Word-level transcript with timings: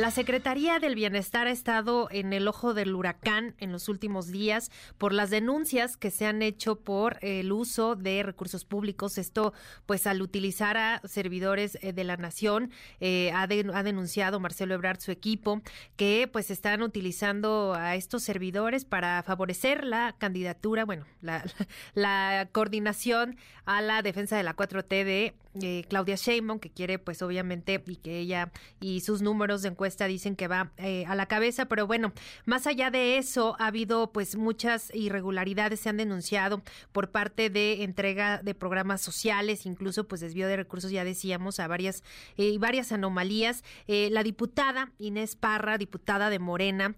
La 0.00 0.10
Secretaría 0.10 0.78
del 0.78 0.94
Bienestar 0.94 1.46
ha 1.46 1.50
estado 1.50 2.08
en 2.10 2.32
el 2.32 2.48
ojo 2.48 2.72
del 2.72 2.94
huracán 2.94 3.54
en 3.58 3.70
los 3.70 3.86
últimos 3.90 4.28
días 4.28 4.70
por 4.96 5.12
las 5.12 5.28
denuncias 5.28 5.98
que 5.98 6.10
se 6.10 6.24
han 6.24 6.40
hecho 6.40 6.76
por 6.76 7.18
el 7.20 7.52
uso 7.52 7.96
de 7.96 8.22
recursos 8.22 8.64
públicos. 8.64 9.18
Esto, 9.18 9.52
pues, 9.84 10.06
al 10.06 10.22
utilizar 10.22 10.78
a 10.78 11.02
servidores 11.04 11.76
eh, 11.82 11.92
de 11.92 12.04
la 12.04 12.16
nación, 12.16 12.70
eh, 13.00 13.30
ha, 13.34 13.46
denunciado 13.46 14.40
Marcelo 14.40 14.72
Ebrard 14.72 15.00
su 15.00 15.10
equipo 15.10 15.60
que, 15.96 16.30
pues, 16.32 16.50
están 16.50 16.80
utilizando 16.80 17.74
a 17.74 17.94
estos 17.94 18.22
servidores 18.22 18.86
para 18.86 19.22
favorecer 19.22 19.84
la 19.84 20.14
candidatura, 20.16 20.86
bueno, 20.86 21.04
la, 21.20 21.44
la 21.92 22.48
coordinación 22.52 23.36
a 23.66 23.82
la 23.82 24.00
defensa 24.00 24.38
de 24.38 24.44
la 24.44 24.56
4T 24.56 25.04
de 25.04 25.34
eh, 25.60 25.84
Claudia 25.88 26.14
Sheinbaum, 26.14 26.60
que 26.60 26.70
quiere, 26.70 27.00
pues 27.00 27.22
obviamente, 27.22 27.82
y 27.84 27.96
que 27.96 28.20
ella 28.20 28.52
y 28.78 29.00
sus 29.00 29.20
números 29.20 29.62
de 29.62 29.70
encuesta 29.70 30.06
dicen 30.06 30.36
que 30.36 30.46
va 30.46 30.70
eh, 30.76 31.04
a 31.08 31.16
la 31.16 31.26
cabeza, 31.26 31.66
pero 31.66 31.88
bueno, 31.88 32.12
más 32.44 32.68
allá 32.68 32.92
de 32.92 33.18
eso, 33.18 33.56
ha 33.58 33.66
habido 33.66 34.12
pues 34.12 34.36
muchas 34.36 34.94
irregularidades, 34.94 35.80
se 35.80 35.88
han 35.88 35.96
denunciado 35.96 36.62
por 36.92 37.10
parte 37.10 37.50
de 37.50 37.82
entrega 37.82 38.38
de 38.38 38.54
programas 38.54 39.00
sociales, 39.00 39.66
incluso 39.66 40.06
pues 40.06 40.20
desvío 40.20 40.46
de 40.46 40.56
recursos, 40.56 40.92
ya 40.92 41.02
decíamos, 41.02 41.58
a 41.58 41.66
varias, 41.66 42.04
y 42.36 42.54
eh, 42.54 42.58
varias 42.58 42.92
anomalías. 42.92 43.64
la 43.88 44.22
diputada 44.22 44.92
Inés 44.98 45.34
Parra, 45.34 45.78
diputada 45.78 46.30
de 46.30 46.38
Morena, 46.38 46.94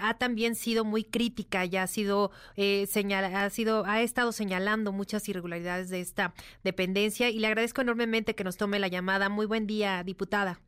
ha 0.00 0.14
también 0.14 0.54
sido 0.54 0.84
muy 0.84 1.04
crítica, 1.04 1.64
ya 1.66 1.82
ha 1.82 1.86
sido, 1.86 2.30
señala, 2.88 3.44
ha 3.44 3.50
sido, 3.50 3.84
ha 3.84 4.00
estado 4.00 4.32
señalando 4.32 4.92
muchas 4.92 5.28
irregularidades 5.28 5.90
de 5.90 6.00
esta 6.00 6.32
dependencia 6.64 7.28
y 7.28 7.38
le 7.38 7.48
agradezco 7.48 7.81
enormemente 7.82 8.34
que 8.34 8.44
nos 8.44 8.56
tome 8.56 8.78
la 8.78 8.88
llamada. 8.88 9.28
Muy 9.28 9.46
buen 9.46 9.66
día, 9.66 10.02
diputada. 10.02 10.58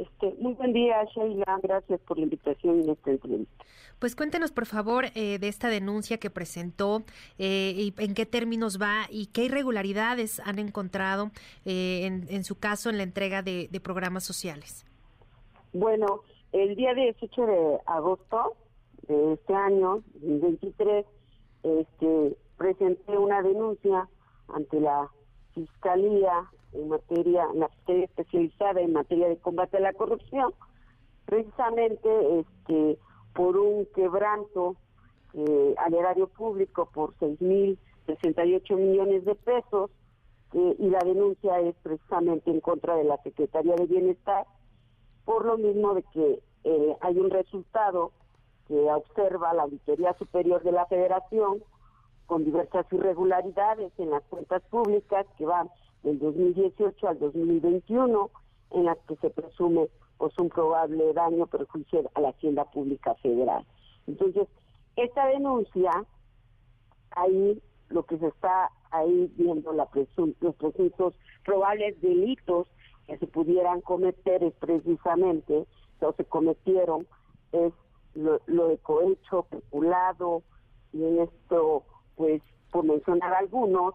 Este, 0.00 0.34
muy 0.38 0.54
buen 0.54 0.72
día, 0.72 1.04
Sheila. 1.14 1.60
Gracias 1.62 2.00
por 2.00 2.16
la 2.16 2.24
invitación 2.24 2.80
en 2.80 2.90
esta 2.90 3.10
entrevista. 3.10 3.64
Pues 3.98 4.16
cuéntenos, 4.16 4.50
por 4.50 4.64
favor, 4.64 5.04
eh, 5.14 5.38
de 5.38 5.48
esta 5.48 5.68
denuncia 5.68 6.16
que 6.16 6.30
presentó, 6.30 7.02
eh, 7.38 7.74
y 7.76 7.94
en 7.98 8.14
qué 8.14 8.24
términos 8.24 8.80
va 8.80 9.02
y 9.10 9.26
qué 9.26 9.44
irregularidades 9.44 10.40
han 10.40 10.58
encontrado 10.58 11.32
eh, 11.66 12.06
en, 12.06 12.44
su 12.44 12.58
caso 12.58 12.88
en 12.88 12.96
la 12.96 13.02
entrega 13.02 13.42
de, 13.42 13.68
programas 13.84 14.24
sociales. 14.24 14.86
Bueno, 15.74 16.22
el 16.52 16.76
día 16.76 16.94
18 16.94 17.46
de 17.46 17.78
agosto 17.84 18.56
de 19.06 19.34
este 19.34 19.52
año, 19.52 20.02
2023, 20.14 21.04
este, 21.62 22.36
presenté 22.56 23.18
una 23.18 23.42
denuncia 23.42 24.08
ante 24.48 24.80
la 24.80 25.10
Fiscalía 25.66 26.50
en 26.72 26.88
materia, 26.88 27.46
la 27.54 27.68
Fiscalía 27.68 28.04
especializada 28.04 28.80
en 28.80 28.92
materia 28.92 29.28
de 29.28 29.36
combate 29.36 29.76
a 29.76 29.80
la 29.80 29.92
corrupción, 29.92 30.54
precisamente 31.26 32.08
este 32.40 32.98
por 33.34 33.56
un 33.56 33.86
quebranto 33.94 34.76
eh, 35.34 35.74
al 35.78 35.94
erario 35.94 36.28
público 36.28 36.88
por 36.92 37.14
6.068 37.18 38.76
millones 38.76 39.24
de 39.24 39.34
pesos 39.34 39.90
eh, 40.54 40.76
y 40.78 40.88
la 40.88 40.98
denuncia 41.00 41.60
es 41.60 41.76
precisamente 41.82 42.50
en 42.50 42.60
contra 42.60 42.96
de 42.96 43.04
la 43.04 43.18
Secretaría 43.22 43.76
de 43.76 43.86
Bienestar 43.86 44.46
por 45.24 45.44
lo 45.44 45.58
mismo 45.58 45.94
de 45.94 46.02
que 46.12 46.42
eh, 46.64 46.96
hay 47.00 47.18
un 47.18 47.30
resultado 47.30 48.12
que 48.66 48.74
observa 48.90 49.54
la 49.54 49.62
Auditoría 49.62 50.14
Superior 50.14 50.62
de 50.62 50.72
la 50.72 50.86
Federación 50.86 51.62
con 52.30 52.44
diversas 52.44 52.86
irregularidades 52.92 53.92
en 53.98 54.10
las 54.10 54.22
cuentas 54.22 54.62
públicas 54.70 55.26
que 55.36 55.44
van 55.44 55.68
del 56.04 56.20
2018 56.20 57.08
al 57.08 57.18
2021, 57.18 58.30
en 58.70 58.84
las 58.84 58.98
que 59.08 59.16
se 59.16 59.30
presume 59.30 59.88
pues 60.16 60.32
un 60.38 60.48
probable 60.48 61.12
daño 61.12 61.48
perjuicio 61.48 62.08
a 62.14 62.20
la 62.20 62.28
hacienda 62.28 62.66
pública 62.66 63.16
federal. 63.16 63.66
Entonces, 64.06 64.46
esta 64.94 65.26
denuncia, 65.26 65.90
ahí 67.16 67.60
lo 67.88 68.04
que 68.04 68.16
se 68.18 68.28
está 68.28 68.70
ahí 68.92 69.28
viendo 69.36 69.72
la 69.72 69.88
los 70.40 70.54
presuntos 70.54 71.14
probables 71.44 72.00
delitos 72.00 72.68
que 73.08 73.18
se 73.18 73.26
pudieran 73.26 73.80
cometer 73.80 74.44
es 74.44 74.54
precisamente, 74.54 75.66
o 76.00 76.12
se 76.12 76.24
cometieron, 76.26 77.08
es 77.50 77.72
lo, 78.14 78.40
lo 78.46 78.68
de 78.68 78.78
cohecho, 78.78 79.42
peculado, 79.50 80.44
y 80.92 81.02
en 81.02 81.22
esto 81.22 81.82
pues 82.20 82.42
por 82.70 82.84
mencionar 82.84 83.32
algunos, 83.32 83.94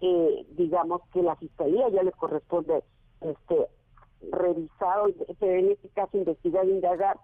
eh, 0.00 0.46
digamos 0.52 1.02
que 1.12 1.22
la 1.22 1.36
fiscalía 1.36 1.90
ya 1.90 2.02
le 2.02 2.12
corresponde 2.12 2.82
este 3.20 3.66
revisar, 4.32 5.00
en 5.42 5.70
este 5.72 5.90
caso 5.90 6.16
investigar 6.16 6.64
e 6.64 6.70
indagar 6.70 7.18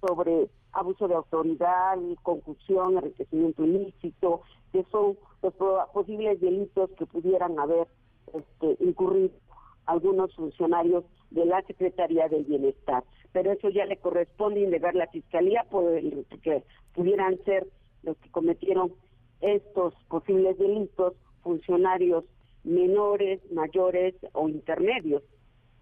sobre 0.00 0.50
abuso 0.72 1.06
de 1.06 1.14
autoridad, 1.14 1.96
concusión, 2.24 2.96
enriquecimiento 2.96 3.62
ilícito, 3.62 4.40
que 4.72 4.84
son 4.90 5.16
los 5.44 5.54
posibles 5.94 6.40
delitos 6.40 6.90
que 6.98 7.06
pudieran 7.06 7.60
haber 7.60 7.86
este, 8.34 8.84
incurrido 8.84 9.30
algunos 9.86 10.34
funcionarios 10.34 11.04
de 11.30 11.46
la 11.46 11.62
Secretaría 11.62 12.28
del 12.28 12.42
Bienestar. 12.42 13.04
Pero 13.30 13.52
eso 13.52 13.68
ya 13.68 13.84
le 13.84 13.98
corresponde 13.98 14.58
indagar 14.58 14.96
la 14.96 15.06
Fiscalía 15.06 15.64
porque 15.70 16.64
pudieran 16.94 17.38
ser 17.44 17.68
los 18.06 18.16
que 18.18 18.30
cometieron 18.30 18.92
estos 19.40 19.92
posibles 20.08 20.56
delitos, 20.58 21.12
funcionarios 21.42 22.24
menores, 22.64 23.40
mayores 23.52 24.14
o 24.32 24.48
intermedios. 24.48 25.22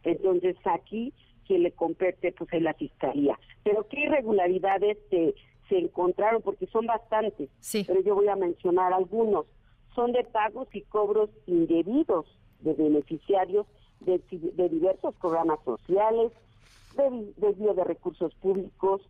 Entonces 0.03 0.57
aquí 0.65 1.13
quien 1.47 1.63
le 1.63 1.73
compete 1.73 2.33
pues 2.33 2.53
es 2.53 2.63
la 2.63 2.75
fiscalía. 2.75 3.39
Pero 3.63 3.87
qué 3.89 4.01
irregularidades 4.01 4.99
se, 5.11 5.35
se 5.69 5.79
encontraron 5.79 6.43
porque 6.43 6.67
son 6.67 6.87
bastantes. 6.87 7.51
Pero 7.87 8.01
yo 8.01 8.15
voy 8.15 8.29
a 8.29 8.37
mencionar 8.37 8.93
algunos. 8.93 9.47
Son 9.95 10.13
de 10.13 10.25
pagos 10.25 10.69
y 10.73 10.83
cobros 10.83 11.31
indebidos 11.47 12.27
de 12.61 12.73
beneficiarios 12.73 13.67
de, 14.01 14.21
de 14.31 14.69
diversos 14.69 15.15
programas 15.17 15.59
sociales, 15.65 16.33
de 16.97 17.33
desvío 17.37 17.75
de 17.75 17.85
recursos 17.85 18.35
públicos, 18.37 19.03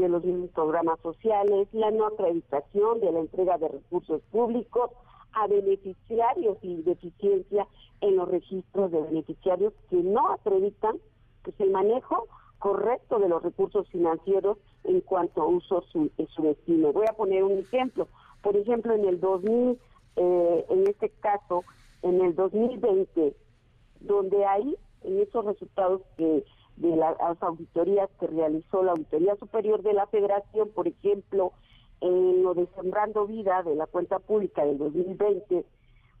de 0.00 0.08
los 0.08 0.24
mismos 0.24 0.50
programas 0.50 0.98
sociales, 1.00 1.68
la 1.72 1.90
no 1.90 2.06
acreditación 2.06 3.00
de 3.00 3.12
la 3.12 3.20
entrega 3.20 3.58
de 3.58 3.68
recursos 3.68 4.22
públicos 4.30 4.90
a 5.32 5.46
beneficiarios 5.46 6.58
y 6.62 6.82
deficiencia 6.82 7.66
en 8.00 8.16
los 8.16 8.28
registros 8.28 8.90
de 8.90 9.00
beneficiarios 9.02 9.72
que 9.88 9.96
no 9.96 10.30
acreditan 10.32 10.98
pues, 11.42 11.54
el 11.60 11.70
manejo 11.70 12.26
correcto 12.58 13.18
de 13.18 13.28
los 13.28 13.42
recursos 13.42 13.88
financieros 13.88 14.58
en 14.84 15.00
cuanto 15.00 15.42
a 15.42 15.46
uso 15.46 15.82
su, 15.92 16.10
su 16.34 16.42
destino. 16.42 16.92
Voy 16.92 17.06
a 17.08 17.14
poner 17.14 17.44
un 17.44 17.58
ejemplo. 17.58 18.08
Por 18.42 18.56
ejemplo, 18.56 18.94
en 18.94 19.04
el 19.04 19.20
2000, 19.20 19.78
eh, 20.16 20.66
en 20.68 20.86
este 20.86 21.10
caso, 21.20 21.64
en 22.02 22.20
el 22.20 22.34
2020, 22.34 23.34
donde 24.00 24.44
hay 24.44 24.76
en 25.02 25.20
esos 25.20 25.44
resultados 25.44 26.02
que 26.16 26.44
de 26.80 26.96
las 26.96 27.14
auditorías 27.42 28.08
que 28.18 28.26
realizó 28.26 28.82
la 28.82 28.90
Auditoría 28.92 29.36
Superior 29.36 29.82
de 29.82 29.92
la 29.92 30.06
Federación, 30.06 30.70
por 30.70 30.88
ejemplo, 30.88 31.52
en 32.00 32.42
lo 32.42 32.54
de 32.54 32.66
Sembrando 32.74 33.26
Vida 33.26 33.62
de 33.62 33.74
la 33.74 33.86
cuenta 33.86 34.18
pública 34.18 34.64
del 34.64 34.78
2020, 34.78 35.66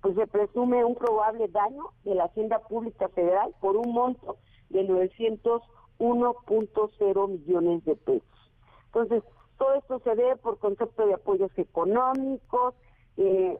pues 0.02 0.14
se 0.14 0.26
presume 0.26 0.84
un 0.84 0.96
probable 0.96 1.48
daño 1.48 1.84
de 2.04 2.14
la 2.14 2.24
Hacienda 2.24 2.58
Pública 2.58 3.08
Federal 3.08 3.54
por 3.60 3.78
un 3.78 3.94
monto 3.94 4.36
de 4.68 4.86
901.0 4.86 7.28
millones 7.28 7.82
de 7.86 7.96
pesos. 7.96 8.52
Entonces, 8.86 9.22
todo 9.56 9.72
esto 9.74 10.00
se 10.00 10.14
debe 10.14 10.36
por 10.36 10.58
concepto 10.58 11.06
de 11.06 11.14
apoyos 11.14 11.50
económicos, 11.56 12.74
eh, 13.16 13.58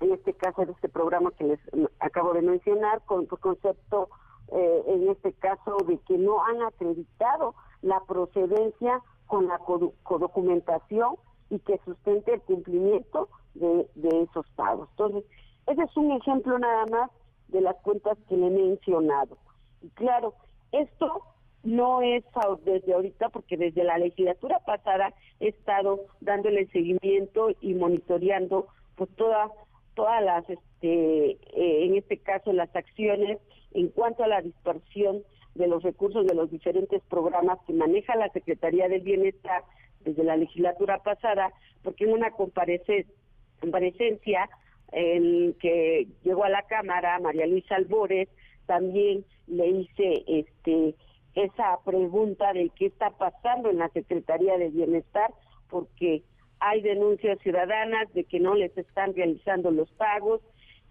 en 0.00 0.12
este 0.12 0.32
caso 0.34 0.64
de 0.64 0.70
este 0.72 0.88
programa 0.88 1.32
que 1.32 1.44
les 1.44 1.58
acabo 1.98 2.34
de 2.34 2.42
mencionar, 2.42 3.02
con 3.04 3.26
por 3.26 3.40
concepto 3.40 4.10
eh, 4.52 4.82
en 4.86 5.08
este 5.08 5.32
caso 5.34 5.78
de 5.86 5.98
que 5.98 6.18
no 6.18 6.44
han 6.44 6.62
acreditado 6.62 7.54
la 7.82 8.00
procedencia 8.00 9.02
con 9.26 9.46
la 9.46 9.58
codocumentación 9.58 11.16
y 11.50 11.58
que 11.60 11.80
sustente 11.84 12.34
el 12.34 12.40
cumplimiento 12.42 13.28
de, 13.54 13.86
esos 14.22 14.46
pagos. 14.50 14.88
Entonces, 14.90 15.24
ese 15.66 15.82
es 15.82 15.96
un 15.96 16.12
ejemplo 16.12 16.58
nada 16.58 16.86
más 16.86 17.10
de 17.48 17.60
las 17.60 17.76
cuentas 17.76 18.18
que 18.28 18.36
le 18.36 18.48
he 18.48 18.50
mencionado. 18.50 19.38
Y 19.82 19.88
claro, 19.90 20.34
esto 20.72 21.22
no 21.62 22.02
es 22.02 22.24
desde 22.64 22.94
ahorita, 22.94 23.30
porque 23.30 23.56
desde 23.56 23.84
la 23.84 23.98
legislatura 23.98 24.60
pasada 24.66 25.14
he 25.40 25.48
estado 25.48 26.00
dándole 26.20 26.66
seguimiento 26.66 27.48
y 27.60 27.74
monitoreando 27.74 28.66
pues 28.96 29.10
toda, 29.16 29.50
todas 29.94 30.22
las, 30.22 30.48
este, 30.48 31.30
eh, 31.30 31.86
en 31.86 31.96
este 31.96 32.18
caso, 32.18 32.52
las 32.52 32.74
acciones 32.76 33.38
en 33.74 33.88
cuanto 33.88 34.24
a 34.24 34.28
la 34.28 34.40
dispersión 34.40 35.22
de 35.54 35.66
los 35.66 35.82
recursos 35.82 36.26
de 36.26 36.34
los 36.34 36.50
diferentes 36.50 37.02
programas 37.08 37.58
que 37.66 37.72
maneja 37.72 38.16
la 38.16 38.28
Secretaría 38.30 38.88
del 38.88 39.02
Bienestar 39.02 39.62
desde 40.04 40.24
la 40.24 40.36
legislatura 40.36 40.98
pasada, 40.98 41.52
porque 41.82 42.04
en 42.04 42.12
una 42.12 42.30
comparecencia 42.32 44.48
el 44.92 45.56
que 45.60 46.08
llegó 46.22 46.44
a 46.44 46.48
la 46.48 46.62
Cámara, 46.62 47.18
María 47.18 47.46
Luisa 47.46 47.76
Albores, 47.76 48.28
también 48.66 49.24
le 49.46 49.68
hice 49.68 50.24
este 50.26 50.94
esa 51.34 51.80
pregunta 51.84 52.52
de 52.52 52.70
qué 52.76 52.86
está 52.86 53.10
pasando 53.10 53.68
en 53.68 53.78
la 53.78 53.88
Secretaría 53.88 54.56
de 54.56 54.70
Bienestar, 54.70 55.32
porque 55.68 56.22
hay 56.60 56.80
denuncias 56.80 57.40
ciudadanas 57.40 58.12
de 58.14 58.24
que 58.24 58.38
no 58.38 58.54
les 58.54 58.76
están 58.78 59.14
realizando 59.14 59.72
los 59.72 59.90
pagos 59.92 60.40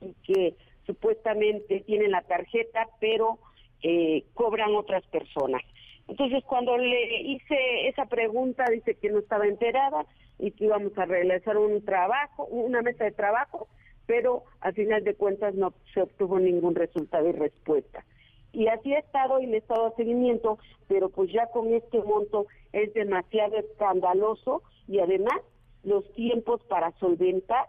y 0.01 0.13
que 0.25 0.57
supuestamente 0.85 1.81
tienen 1.81 2.11
la 2.11 2.21
tarjeta, 2.21 2.87
pero 2.99 3.39
eh, 3.81 4.25
cobran 4.33 4.75
otras 4.75 5.05
personas. 5.07 5.61
Entonces, 6.07 6.43
cuando 6.43 6.77
le 6.77 7.21
hice 7.21 7.87
esa 7.87 8.05
pregunta, 8.05 8.65
dice 8.69 8.95
que 8.95 9.09
no 9.09 9.19
estaba 9.19 9.47
enterada 9.47 10.05
y 10.39 10.51
que 10.51 10.65
íbamos 10.65 10.97
a 10.97 11.05
realizar 11.05 11.57
un 11.57 11.83
trabajo, 11.85 12.45
una 12.45 12.81
mesa 12.81 13.05
de 13.05 13.11
trabajo, 13.11 13.67
pero 14.05 14.43
al 14.59 14.73
final 14.73 15.03
de 15.03 15.15
cuentas 15.15 15.55
no 15.55 15.73
se 15.93 16.01
obtuvo 16.01 16.39
ningún 16.39 16.75
resultado 16.75 17.29
y 17.29 17.31
respuesta. 17.31 18.03
Y 18.51 18.67
así 18.67 18.93
ha 18.93 18.99
estado 18.99 19.39
y 19.39 19.47
le 19.47 19.55
he 19.55 19.59
estado 19.59 19.87
a 19.87 19.95
seguimiento, 19.95 20.59
pero 20.87 21.09
pues 21.09 21.31
ya 21.31 21.47
con 21.47 21.73
este 21.73 21.99
monto 22.01 22.47
es 22.71 22.93
demasiado 22.93 23.57
escandaloso 23.57 24.61
y 24.87 24.99
además 24.99 25.41
los 25.83 26.11
tiempos 26.13 26.61
para 26.65 26.91
solventar 26.99 27.67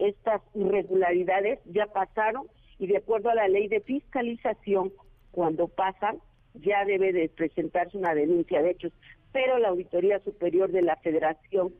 estas 0.00 0.42
irregularidades 0.54 1.60
ya 1.66 1.86
pasaron 1.86 2.46
y 2.78 2.86
de 2.86 2.96
acuerdo 2.96 3.30
a 3.30 3.34
la 3.34 3.48
ley 3.48 3.68
de 3.68 3.80
fiscalización, 3.80 4.92
cuando 5.30 5.68
pasan 5.68 6.18
ya 6.54 6.84
debe 6.84 7.12
de 7.12 7.28
presentarse 7.28 7.96
una 7.96 8.14
denuncia 8.14 8.62
de 8.62 8.70
hechos, 8.70 8.92
pero 9.32 9.58
la 9.58 9.68
Auditoría 9.68 10.18
Superior 10.20 10.72
de 10.72 10.82
la 10.82 10.96
Federación 10.96 11.72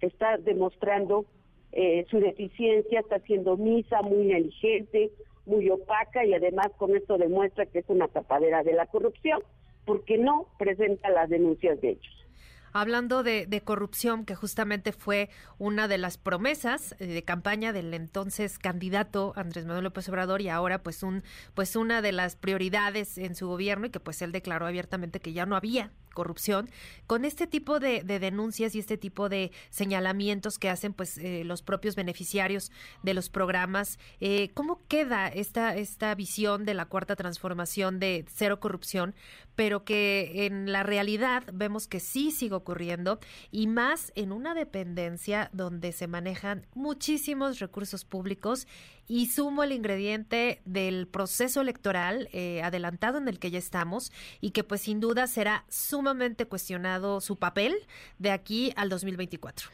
está 0.00 0.36
demostrando 0.38 1.24
eh, 1.72 2.04
su 2.10 2.18
deficiencia, 2.18 3.00
está 3.00 3.20
siendo 3.20 3.56
misa, 3.56 4.02
muy 4.02 4.26
negligente, 4.26 5.10
muy 5.46 5.70
opaca 5.70 6.24
y 6.24 6.34
además 6.34 6.68
con 6.76 6.94
esto 6.96 7.16
demuestra 7.16 7.66
que 7.66 7.78
es 7.78 7.88
una 7.88 8.08
tapadera 8.08 8.62
de 8.62 8.74
la 8.74 8.86
corrupción 8.86 9.42
porque 9.86 10.18
no 10.18 10.46
presenta 10.58 11.10
las 11.10 11.30
denuncias 11.30 11.80
de 11.80 11.90
hechos. 11.90 12.26
Hablando 12.72 13.22
de, 13.22 13.62
corrupción, 13.64 14.24
que 14.24 14.34
justamente 14.34 14.92
fue 14.92 15.30
una 15.58 15.88
de 15.88 15.98
las 15.98 16.18
promesas 16.18 16.94
eh, 16.98 17.06
de 17.06 17.22
campaña 17.22 17.72
del 17.72 17.92
entonces 17.94 18.58
candidato 18.58 19.32
Andrés 19.36 19.66
Manuel 19.66 19.84
López 19.84 20.08
Obrador 20.08 20.40
y 20.40 20.48
ahora 20.48 20.82
pues 20.82 21.02
un 21.02 21.22
pues 21.54 21.76
una 21.76 22.02
de 22.02 22.12
las 22.12 22.36
prioridades 22.36 23.18
en 23.18 23.34
su 23.34 23.48
gobierno 23.48 23.86
y 23.86 23.90
que 23.90 24.00
pues 24.00 24.22
él 24.22 24.32
declaró 24.32 24.66
abiertamente 24.66 25.20
que 25.20 25.32
ya 25.32 25.46
no 25.46 25.56
había 25.56 25.90
corrupción, 26.10 26.68
con 27.06 27.24
este 27.24 27.46
tipo 27.46 27.80
de, 27.80 28.02
denuncias 28.02 28.74
y 28.74 28.78
este 28.78 28.98
tipo 28.98 29.28
de 29.28 29.52
señalamientos 29.70 30.58
que 30.58 30.68
hacen 30.68 30.92
pues 30.92 31.18
eh, 31.18 31.42
los 31.44 31.62
propios 31.62 31.96
beneficiarios 31.96 32.70
de 33.02 33.14
los 33.14 33.30
programas, 33.30 33.98
eh, 34.20 34.50
¿cómo 34.54 34.80
queda 34.88 35.28
esta, 35.28 35.76
esta 35.76 36.14
visión 36.14 36.64
de 36.64 36.74
la 36.74 36.86
cuarta 36.86 37.16
transformación 37.16 37.98
de 37.98 38.24
cero 38.28 38.60
corrupción, 38.60 39.14
pero 39.56 39.84
que 39.84 40.46
en 40.46 40.72
la 40.72 40.82
realidad 40.82 41.44
vemos 41.52 41.86
que 41.86 42.00
sí 42.00 42.30
sigue 42.30 42.54
ocurriendo 42.54 43.18
y 43.50 43.66
más 43.66 44.12
en 44.14 44.32
una 44.32 44.54
dependencia 44.54 45.50
donde 45.52 45.92
se 45.92 46.06
manejan 46.06 46.66
muchísimos 46.74 47.58
recursos 47.58 48.04
públicos 48.04 48.66
y 49.10 49.26
sumo 49.26 49.64
el 49.64 49.72
ingrediente 49.72 50.60
del 50.64 51.08
proceso 51.08 51.60
electoral 51.60 52.28
eh, 52.32 52.62
adelantado 52.62 53.18
en 53.18 53.26
el 53.26 53.40
que 53.40 53.50
ya 53.50 53.58
estamos 53.58 54.12
y 54.40 54.52
que 54.52 54.62
pues 54.62 54.82
sin 54.82 55.00
duda 55.00 55.26
será 55.26 55.64
sumamente 55.68 56.46
cuestionado 56.46 57.20
su 57.20 57.34
papel 57.34 57.74
de 58.20 58.30
aquí 58.30 58.72
al 58.76 58.88
2024. 58.88 59.68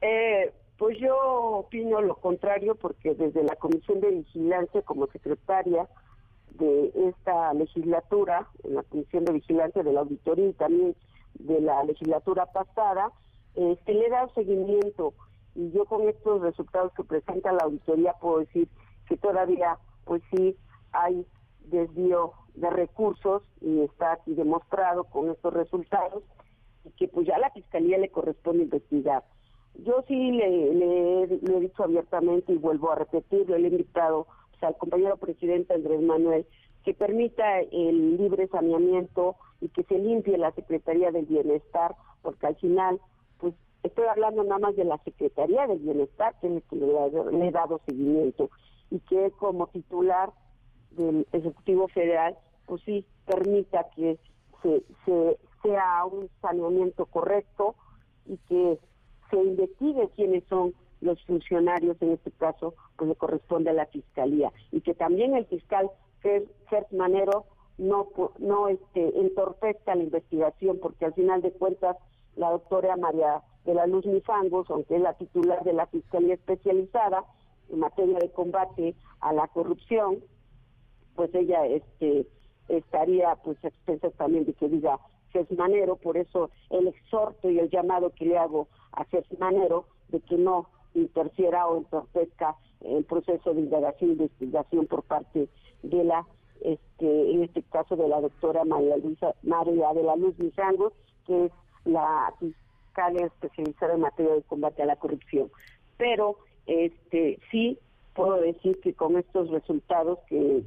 Eh, 0.00 0.54
pues 0.78 0.98
yo 0.98 1.14
opino 1.18 2.00
lo 2.00 2.14
contrario 2.16 2.76
porque 2.76 3.14
desde 3.14 3.44
la 3.44 3.56
Comisión 3.56 4.00
de 4.00 4.10
Vigilancia 4.10 4.80
como 4.80 5.06
secretaria 5.08 5.86
de 6.52 6.92
esta 7.10 7.52
legislatura, 7.52 8.48
en 8.64 8.76
la 8.76 8.84
Comisión 8.84 9.26
de 9.26 9.34
Vigilancia 9.34 9.82
de 9.82 9.92
la 9.92 10.00
Auditoría 10.00 10.48
y 10.48 10.54
también 10.54 10.96
de 11.34 11.60
la 11.60 11.84
legislatura 11.84 12.46
pasada, 12.46 13.12
eh, 13.54 13.76
se 13.84 13.92
le 13.92 14.08
da 14.08 14.30
seguimiento 14.34 15.12
y 15.54 15.70
yo 15.70 15.84
con 15.84 16.08
estos 16.08 16.40
resultados 16.40 16.92
que 16.94 17.04
presenta 17.04 17.52
la 17.52 17.64
auditoría 17.64 18.14
puedo 18.14 18.38
decir 18.40 18.68
que 19.08 19.16
todavía 19.16 19.78
pues 20.04 20.22
sí 20.30 20.56
hay 20.92 21.26
desvío 21.66 22.32
de 22.54 22.70
recursos 22.70 23.42
y 23.60 23.80
está 23.80 24.12
aquí 24.12 24.34
demostrado 24.34 25.04
con 25.04 25.30
estos 25.30 25.52
resultados 25.54 26.22
y 26.84 26.90
que 26.92 27.08
pues 27.08 27.26
ya 27.26 27.36
a 27.36 27.40
la 27.40 27.50
fiscalía 27.50 27.98
le 27.98 28.10
corresponde 28.10 28.64
investigar. 28.64 29.24
Yo 29.74 30.04
sí 30.06 30.32
le, 30.32 31.22
he 31.22 31.60
dicho 31.60 31.84
abiertamente 31.84 32.52
y 32.52 32.58
vuelvo 32.58 32.90
a 32.90 32.96
repetirlo, 32.96 33.56
le 33.56 33.68
he 33.68 33.70
invitado 33.70 34.26
pues, 34.50 34.62
al 34.64 34.76
compañero 34.76 35.16
presidente 35.16 35.74
Andrés 35.74 36.02
Manuel 36.02 36.46
que 36.84 36.94
permita 36.94 37.60
el 37.60 38.16
libre 38.16 38.48
saneamiento 38.48 39.36
y 39.60 39.68
que 39.68 39.84
se 39.84 39.98
limpie 39.98 40.36
la 40.36 40.50
Secretaría 40.52 41.12
del 41.12 41.26
Bienestar, 41.26 41.94
porque 42.22 42.46
al 42.48 42.56
final 42.56 43.00
Estoy 43.82 44.06
hablando 44.06 44.44
nada 44.44 44.60
más 44.60 44.76
de 44.76 44.84
la 44.84 44.98
Secretaría 44.98 45.66
del 45.66 45.80
Bienestar, 45.80 46.34
que 46.40 46.62
que 46.70 46.76
le, 46.76 47.46
he 47.46 47.50
dado 47.50 47.80
seguimiento, 47.84 48.48
y 48.90 49.00
que 49.00 49.32
como 49.32 49.66
titular 49.68 50.30
del 50.92 51.26
Ejecutivo 51.32 51.88
Federal, 51.88 52.36
pues 52.66 52.82
sí, 52.84 53.04
permita 53.26 53.88
que 53.96 54.18
se, 54.62 54.82
sea 55.62 56.04
un 56.04 56.28
saneamiento 56.40 57.06
correcto 57.06 57.74
y 58.26 58.36
que 58.48 58.78
se 59.30 59.36
investigue 59.36 60.10
quiénes 60.14 60.44
son 60.44 60.74
los 61.00 61.20
funcionarios, 61.24 62.00
en 62.00 62.12
este 62.12 62.30
caso, 62.30 62.74
pues 62.96 63.08
le 63.08 63.16
corresponde 63.16 63.70
a 63.70 63.74
la 63.74 63.86
Fiscalía, 63.86 64.52
y 64.70 64.80
que 64.82 64.94
también 64.94 65.34
el 65.34 65.46
fiscal 65.46 65.90
Gers 66.22 66.92
Manero 66.92 67.46
no, 67.78 68.08
no 68.38 68.68
este, 68.68 69.18
entorpezca 69.18 69.96
la 69.96 70.04
investigación, 70.04 70.78
porque 70.80 71.06
al 71.06 71.14
final 71.14 71.42
de 71.42 71.50
cuentas 71.50 71.96
la 72.36 72.50
doctora 72.50 72.96
María 72.96 73.42
de 73.64 73.74
la 73.74 73.86
Luz 73.86 74.06
Mifangos, 74.06 74.68
aunque 74.70 74.96
es 74.96 75.02
la 75.02 75.14
titular 75.14 75.62
de 75.64 75.72
la 75.72 75.86
Fiscalía 75.86 76.34
Especializada 76.34 77.24
en 77.70 77.78
materia 77.78 78.18
de 78.18 78.30
combate 78.32 78.94
a 79.20 79.32
la 79.32 79.48
corrupción, 79.48 80.22
pues 81.14 81.34
ella 81.34 81.66
este 81.66 82.26
estaría 82.68 83.36
pues 83.36 83.62
expensa 83.62 84.10
también 84.10 84.44
de 84.44 84.54
que 84.54 84.68
diga 84.68 84.98
Manero, 85.56 85.96
por 85.96 86.16
eso 86.16 86.50
el 86.70 86.88
exhorto 86.88 87.48
y 87.50 87.58
el 87.58 87.70
llamado 87.70 88.10
que 88.10 88.26
le 88.26 88.36
hago 88.36 88.68
a 88.92 89.06
Manero 89.38 89.86
de 90.08 90.20
que 90.20 90.36
no 90.36 90.68
interfiera 90.94 91.66
o 91.66 91.78
entorpezca 91.78 92.56
el 92.80 93.04
proceso 93.04 93.54
de 93.54 93.60
indagación 93.60 94.10
e 94.10 94.12
investigación 94.14 94.86
por 94.86 95.02
parte 95.04 95.48
de 95.82 96.04
la 96.04 96.26
este 96.60 97.32
en 97.32 97.42
este 97.44 97.62
caso 97.62 97.96
de 97.96 98.08
la 98.08 98.20
doctora 98.20 98.64
María 98.64 98.96
Luisa 98.98 99.34
María 99.42 99.92
de 99.94 100.02
la 100.02 100.16
Luz 100.16 100.38
Mifangos, 100.38 100.92
que 101.26 101.46
es 101.46 101.52
la 101.84 102.32
especializada 103.26 103.94
en 103.94 104.00
materia 104.00 104.34
de 104.34 104.42
combate 104.42 104.82
a 104.82 104.86
la 104.86 104.96
corrupción. 104.96 105.50
Pero 105.96 106.38
este 106.66 107.38
sí 107.50 107.78
puedo 108.14 108.40
decir 108.40 108.80
que 108.80 108.94
con 108.94 109.16
estos 109.16 109.50
resultados 109.50 110.18
que 110.28 110.62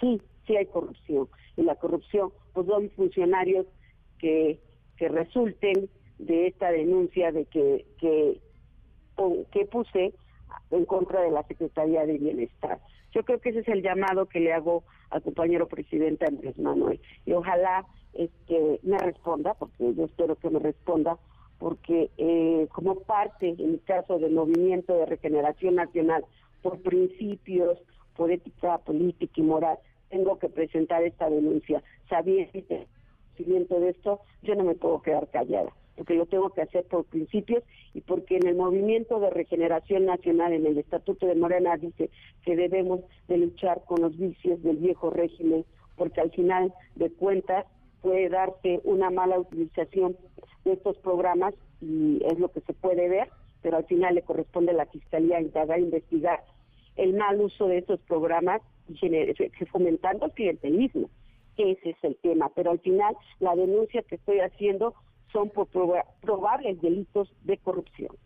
sí, 0.00 0.20
sí 0.46 0.56
hay 0.56 0.66
corrupción. 0.66 1.28
Y 1.56 1.62
la 1.62 1.76
corrupción, 1.76 2.32
pues 2.52 2.66
son 2.66 2.90
funcionarios 2.90 3.66
que, 4.18 4.60
que 4.96 5.08
resulten 5.08 5.88
de 6.18 6.46
esta 6.46 6.70
denuncia 6.70 7.32
de 7.32 7.46
que, 7.46 7.86
que, 7.98 8.40
que 9.52 9.64
puse 9.66 10.14
en 10.70 10.84
contra 10.84 11.22
de 11.22 11.30
la 11.30 11.42
Secretaría 11.44 12.06
de 12.06 12.18
Bienestar. 12.18 12.80
Yo 13.12 13.24
creo 13.24 13.40
que 13.40 13.50
ese 13.50 13.60
es 13.60 13.68
el 13.68 13.82
llamado 13.82 14.26
que 14.26 14.40
le 14.40 14.52
hago 14.52 14.84
al 15.10 15.22
compañero 15.22 15.66
presidente 15.66 16.26
Andrés 16.26 16.58
Manuel. 16.58 17.00
Y 17.26 17.32
ojalá 17.32 17.86
este, 18.14 18.80
me 18.82 18.98
responda, 18.98 19.54
porque 19.54 19.94
yo 19.94 20.04
espero 20.04 20.36
que 20.36 20.50
me 20.50 20.58
responda, 20.58 21.18
porque 21.58 22.10
eh, 22.16 22.66
como 22.72 22.96
parte, 23.00 23.50
en 23.50 23.60
el 23.60 23.82
caso 23.84 24.18
del 24.18 24.32
movimiento 24.32 24.94
de 24.94 25.06
regeneración 25.06 25.74
nacional, 25.76 26.24
por 26.62 26.80
principios, 26.80 27.78
por 28.16 28.30
ética 28.30 28.78
política 28.78 29.32
y 29.36 29.42
moral, 29.42 29.78
tengo 30.08 30.38
que 30.38 30.48
presentar 30.48 31.02
esta 31.04 31.30
denuncia. 31.30 31.82
Sabiendo 32.08 33.80
de 33.80 33.88
esto, 33.90 34.20
yo 34.42 34.54
no 34.54 34.64
me 34.64 34.74
puedo 34.74 35.00
quedar 35.00 35.28
callada, 35.28 35.72
porque 35.96 36.14
lo 36.14 36.26
tengo 36.26 36.50
que 36.50 36.62
hacer 36.62 36.84
por 36.84 37.04
principios 37.04 37.62
y 37.94 38.00
porque 38.00 38.36
en 38.36 38.46
el 38.46 38.56
movimiento 38.56 39.20
de 39.20 39.30
regeneración 39.30 40.06
nacional, 40.06 40.52
en 40.52 40.66
el 40.66 40.78
Estatuto 40.78 41.26
de 41.26 41.34
Morena, 41.34 41.76
dice 41.76 42.10
que 42.44 42.56
debemos 42.56 43.00
de 43.28 43.38
luchar 43.38 43.82
con 43.84 44.02
los 44.02 44.16
vicios 44.16 44.62
del 44.62 44.76
viejo 44.76 45.10
régimen, 45.10 45.64
porque 45.96 46.20
al 46.20 46.30
final 46.30 46.74
de 46.96 47.10
cuentas 47.10 47.66
puede 48.02 48.28
darse 48.28 48.80
una 48.84 49.10
mala 49.10 49.38
utilización 49.38 50.16
de 50.64 50.72
estos 50.72 50.96
programas 50.98 51.54
y 51.80 52.20
es 52.24 52.38
lo 52.38 52.50
que 52.50 52.60
se 52.60 52.72
puede 52.72 53.08
ver, 53.08 53.28
pero 53.62 53.78
al 53.78 53.84
final 53.84 54.14
le 54.14 54.22
corresponde 54.22 54.72
a 54.72 54.74
la 54.74 54.86
Fiscalía 54.86 55.40
indagar, 55.40 55.80
investigar 55.80 56.44
el 56.96 57.14
mal 57.14 57.40
uso 57.40 57.66
de 57.66 57.78
estos 57.78 58.00
programas 58.00 58.60
y 58.88 59.64
fomentando 59.66 60.26
el 60.26 60.32
clientelismo. 60.32 61.08
Ese 61.56 61.90
es 61.90 61.96
el 62.02 62.16
tema, 62.16 62.50
pero 62.54 62.70
al 62.70 62.80
final 62.80 63.14
la 63.38 63.54
denuncia 63.54 64.02
que 64.02 64.14
estoy 64.16 64.40
haciendo 64.40 64.94
son 65.32 65.50
por 65.50 65.68
probables 66.20 66.80
delitos 66.80 67.32
de 67.44 67.58
corrupción. 67.58 68.16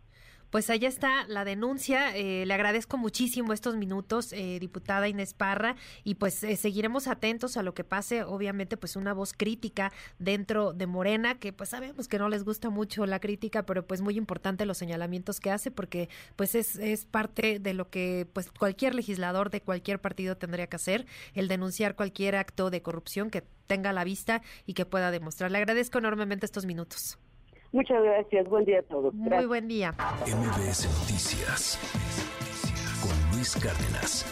Pues 0.55 0.71
allá 0.71 0.87
está 0.87 1.27
la 1.27 1.45
denuncia. 1.45 2.17
Eh, 2.17 2.47
le 2.47 2.55
agradezco 2.55 2.97
muchísimo 2.97 3.53
estos 3.53 3.75
minutos, 3.75 4.33
eh, 4.33 4.59
diputada 4.61 5.09
Inés 5.09 5.35
Parra, 5.35 5.75
y 6.05 6.15
pues 6.15 6.45
eh, 6.45 6.55
seguiremos 6.55 7.09
atentos 7.09 7.57
a 7.57 7.65
lo 7.65 7.75
que 7.75 7.83
pase. 7.83 8.23
Obviamente, 8.23 8.77
pues 8.77 8.95
una 8.95 9.13
voz 9.15 9.33
crítica 9.33 9.93
dentro 10.21 10.73
de 10.73 10.87
Morena, 10.87 11.41
que 11.41 11.53
pues 11.53 11.71
sabemos 11.71 12.07
que 12.07 12.21
no 12.21 12.29
les 12.29 12.45
gusta 12.45 12.71
mucho 12.71 13.05
la 13.05 13.19
crítica, 13.19 13.67
pero 13.67 13.85
pues 13.85 14.01
muy 14.01 14.17
importante 14.17 14.65
los 14.65 14.79
señalamientos 14.79 15.41
que 15.41 15.51
hace, 15.51 15.73
porque 15.73 16.09
pues 16.37 16.55
es, 16.55 16.77
es 16.77 17.05
parte 17.05 17.59
de 17.59 17.75
lo 17.75 17.91
que 17.91 18.29
pues 18.33 18.49
cualquier 18.53 18.95
legislador 18.95 19.51
de 19.51 19.61
cualquier 19.61 20.01
partido 20.01 20.37
tendría 20.37 20.69
que 20.69 20.77
hacer, 20.77 21.05
el 21.35 21.49
denunciar 21.49 21.97
cualquier 21.97 22.37
acto 22.37 22.71
de 22.71 22.81
corrupción 22.81 23.29
que 23.29 23.43
tenga 23.67 23.91
a 23.91 23.93
la 23.93 24.05
vista 24.05 24.41
y 24.67 24.75
que 24.75 24.87
pueda 24.87 25.11
demostrar. 25.11 25.51
Le 25.51 25.59
agradezco 25.59 25.99
enormemente 25.99 26.47
estos 26.47 26.65
minutos. 26.65 27.19
Muchas 27.75 28.01
gracias. 28.05 28.49
Buen 28.49 28.65
día 28.65 28.79
a 28.79 28.83
todos. 28.83 29.13
Muy 29.15 29.47
buen 29.47 29.67
día. 29.67 29.93
MBS 30.25 30.87
Noticias 31.01 31.77
con 33.03 33.37
Luis 33.37 33.53
Cárdenas. 33.57 34.25